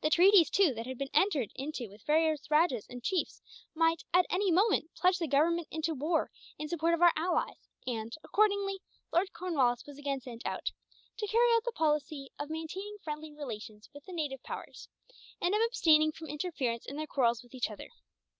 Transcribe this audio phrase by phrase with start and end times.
[0.00, 3.40] The treaties, too, that had been entered into with various rajahs and chiefs
[3.76, 8.12] might, at any moment, plunge the Government into war in support of our allies and,
[8.24, 8.80] accordingly,
[9.12, 10.72] Lord Cornwallis was again sent out,
[11.18, 14.88] to carry out the policy of maintaining friendly relations with the native powers,
[15.40, 17.90] and of abstaining from interference in their quarrels with each other.